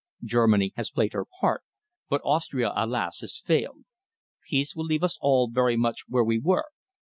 Germany 0.23 0.73
has 0.77 0.89
played 0.89 1.13
her 1.13 1.27
part, 1.41 1.61
but 2.09 2.21
Austria, 2.25 2.73
alas! 2.75 3.19
has 3.21 3.37
failed. 3.37 3.83
Peace 4.49 4.75
will 4.75 4.85
leave 4.85 5.03
us 5.03 5.19
all 5.21 5.47
very 5.47 5.77
much 5.77 6.05
where 6.07 6.23
we 6.23 6.39
were. 6.39 6.65